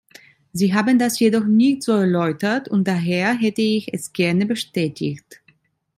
[0.51, 5.43] Sie haben das jedoch nicht so erläutert und daher hätte ich es gerne bestätigt.